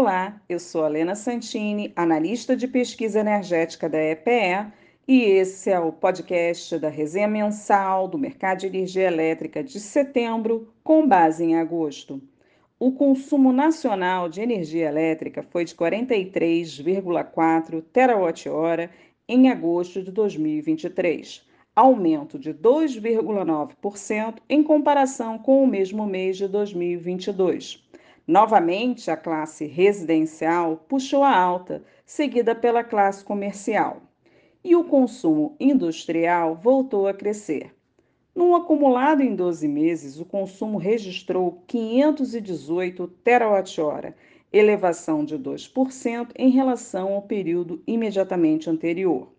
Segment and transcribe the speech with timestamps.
[0.00, 4.72] Olá, eu sou a Lena Santini, analista de pesquisa energética da EPE,
[5.06, 10.72] e esse é o podcast da resenha mensal do mercado de energia elétrica de setembro,
[10.82, 12.18] com base em agosto.
[12.78, 18.90] O consumo nacional de energia elétrica foi de 43,4 terawatt-hora
[19.28, 27.89] em agosto de 2023, aumento de 2,9% em comparação com o mesmo mês de 2022.
[28.30, 34.02] Novamente, a classe residencial puxou a alta, seguida pela classe comercial.
[34.62, 37.74] E o consumo industrial voltou a crescer.
[38.32, 44.14] No acumulado em 12 meses, o consumo registrou 518 terawatt-hora,
[44.52, 49.34] elevação de 2% em relação ao período imediatamente anterior.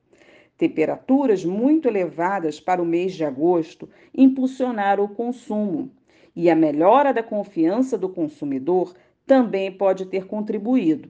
[0.58, 5.90] Temperaturas muito elevadas para o mês de agosto impulsionaram o consumo,
[6.36, 8.94] e a melhora da confiança do consumidor
[9.26, 11.10] também pode ter contribuído.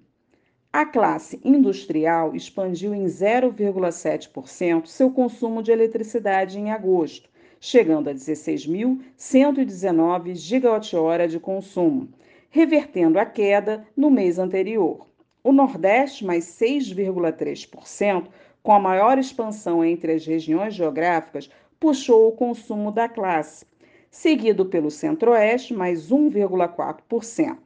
[0.74, 10.34] A classe industrial expandiu em 0,7% seu consumo de eletricidade em agosto, chegando a 16.119
[10.34, 12.08] gigawatt-hora de consumo,
[12.50, 15.06] revertendo a queda no mês anterior.
[15.44, 18.28] O Nordeste, mais 6,3%,
[18.64, 21.50] com a maior expansão entre as regiões geográficas,
[21.80, 23.66] puxou o consumo da classe,
[24.12, 27.58] seguido pelo Centro-Oeste, mais 1,4%.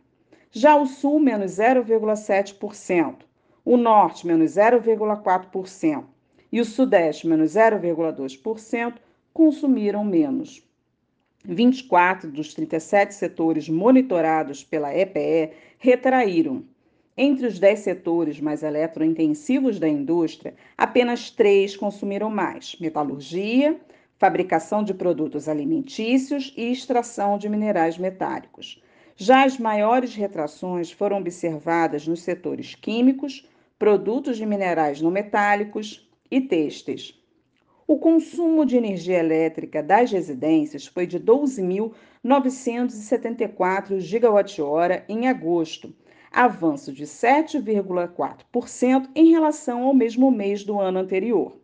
[0.51, 3.15] Já o Sul, menos 0,7%,
[3.65, 6.05] o Norte, menos 0,4%
[6.51, 8.93] e o Sudeste, menos 0,2%,
[9.33, 10.63] consumiram menos.
[11.43, 16.63] 24 dos 37 setores monitorados pela EPE retraíram.
[17.17, 23.79] Entre os 10 setores mais eletrointensivos da indústria, apenas três consumiram mais: metalurgia,
[24.25, 28.81] fabricação de produtos alimentícios e extração de minerais metálicos.
[29.15, 33.47] Já as maiores retrações foram observadas nos setores químicos,
[33.77, 37.13] produtos de minerais não metálicos e têxteis.
[37.87, 45.93] O consumo de energia elétrica das residências foi de 12.974 gigawatt-hora em agosto,
[46.31, 51.63] avanço de 7,4% em relação ao mesmo mês do ano anterior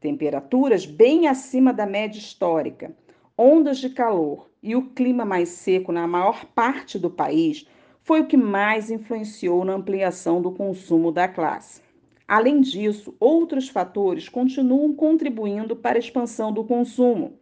[0.00, 2.96] temperaturas bem acima da média histórica,
[3.36, 7.66] ondas de calor e o clima mais seco na maior parte do país
[8.02, 11.82] foi o que mais influenciou na ampliação do consumo da classe.
[12.26, 17.38] Além disso, outros fatores continuam contribuindo para a expansão do consumo.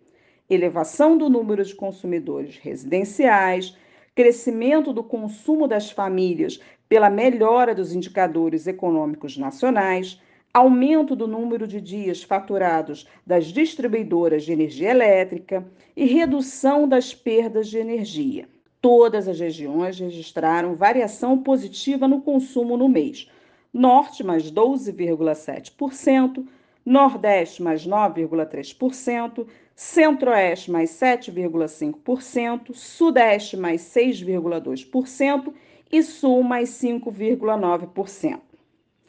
[0.48, 3.76] Elevação do número de consumidores residenciais,
[4.14, 6.58] crescimento do consumo das famílias
[6.88, 10.20] pela melhora dos indicadores econômicos nacionais,
[10.58, 17.69] aumento do número de dias faturados das distribuidoras de energia elétrica e redução das perdas
[17.69, 18.48] de energia.
[18.80, 23.30] Todas as regiões registraram variação positiva no consumo no mês.
[23.72, 26.46] Norte, mais 12,7%,
[26.84, 35.52] Nordeste, mais 9,3%, Centro-Oeste, mais 7,5%, Sudeste, mais 6,2%
[35.92, 38.47] e Sul, mais 5,9%.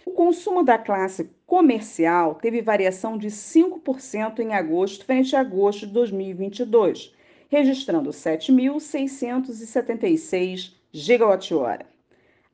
[0.09, 5.93] O consumo da classe comercial teve variação de 5% em agosto frente a agosto de
[5.93, 7.13] 2022,
[7.47, 11.85] registrando 7.676 gigawatt-hora.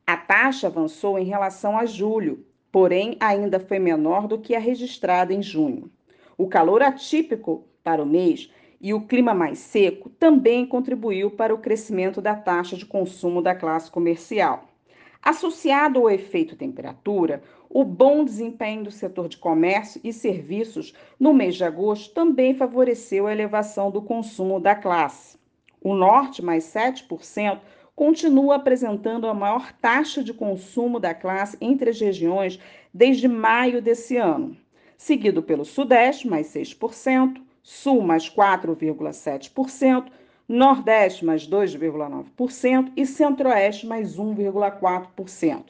[0.06, 5.32] A taxa avançou em relação a julho, porém ainda foi menor do que a registrada
[5.32, 5.90] em junho.
[6.36, 11.58] O calor atípico para o mês e o clima mais seco também contribuiu para o
[11.58, 14.75] crescimento da taxa de consumo da classe comercial.
[15.22, 21.56] Associado ao efeito temperatura, o bom desempenho do setor de comércio e serviços no mês
[21.56, 25.36] de agosto também favoreceu a elevação do consumo da classe.
[25.80, 27.60] O norte, mais 7%,
[27.94, 32.60] continua apresentando a maior taxa de consumo da classe entre as regiões
[32.92, 34.56] desde maio desse ano,
[34.96, 40.06] seguido pelo sudeste, mais 6%, sul, mais 4,7%,
[40.48, 45.64] Nordeste mais 2,9% e Centro-Oeste mais 1,4%.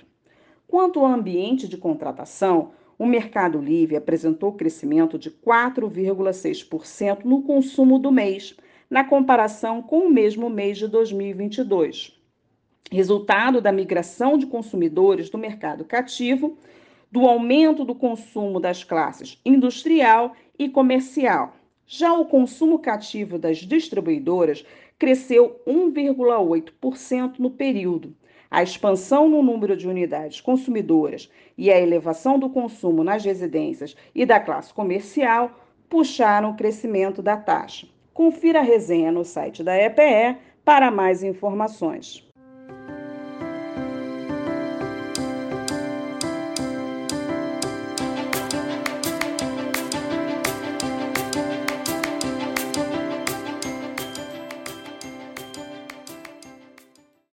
[0.68, 8.12] Quanto ao ambiente de contratação, o Mercado Livre apresentou crescimento de 4,6% no consumo do
[8.12, 8.54] mês,
[8.90, 12.12] na comparação com o mesmo mês de 2022.
[12.92, 16.58] Resultado da migração de consumidores do mercado cativo,
[17.10, 21.54] do aumento do consumo das classes industrial e comercial
[21.86, 24.64] já o consumo cativo das distribuidoras
[24.98, 28.14] cresceu 1,8% no período.
[28.50, 34.26] A expansão no número de unidades consumidoras e a elevação do consumo nas residências e
[34.26, 37.86] da classe comercial puxaram o crescimento da taxa.
[38.12, 42.25] Confira a resenha no site da EPE para mais informações.